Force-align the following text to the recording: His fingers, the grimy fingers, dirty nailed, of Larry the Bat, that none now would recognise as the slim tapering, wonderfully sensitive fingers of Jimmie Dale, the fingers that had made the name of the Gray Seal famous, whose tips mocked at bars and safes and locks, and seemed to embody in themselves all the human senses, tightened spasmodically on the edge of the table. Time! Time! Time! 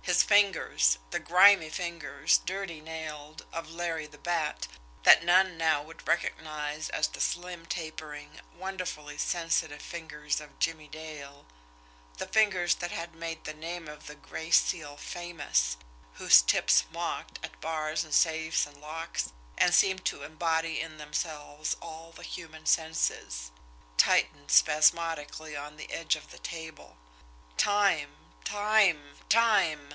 His 0.00 0.22
fingers, 0.22 0.96
the 1.10 1.18
grimy 1.20 1.68
fingers, 1.68 2.38
dirty 2.46 2.80
nailed, 2.80 3.44
of 3.52 3.70
Larry 3.70 4.06
the 4.06 4.16
Bat, 4.16 4.66
that 5.02 5.22
none 5.22 5.58
now 5.58 5.82
would 5.82 6.06
recognise 6.08 6.88
as 6.88 7.08
the 7.08 7.20
slim 7.20 7.66
tapering, 7.66 8.40
wonderfully 8.56 9.18
sensitive 9.18 9.82
fingers 9.82 10.40
of 10.40 10.58
Jimmie 10.58 10.88
Dale, 10.88 11.44
the 12.16 12.26
fingers 12.26 12.76
that 12.76 12.90
had 12.90 13.14
made 13.14 13.44
the 13.44 13.52
name 13.52 13.86
of 13.86 14.06
the 14.06 14.14
Gray 14.14 14.50
Seal 14.50 14.96
famous, 14.96 15.76
whose 16.14 16.40
tips 16.40 16.84
mocked 16.90 17.38
at 17.44 17.60
bars 17.60 18.02
and 18.02 18.14
safes 18.14 18.64
and 18.64 18.80
locks, 18.80 19.34
and 19.58 19.74
seemed 19.74 20.06
to 20.06 20.22
embody 20.22 20.80
in 20.80 20.96
themselves 20.96 21.76
all 21.82 22.12
the 22.12 22.22
human 22.22 22.64
senses, 22.64 23.50
tightened 23.98 24.50
spasmodically 24.50 25.54
on 25.54 25.76
the 25.76 25.92
edge 25.92 26.16
of 26.16 26.30
the 26.30 26.38
table. 26.38 26.96
Time! 27.58 28.14
Time! 28.44 29.18
Time! 29.28 29.92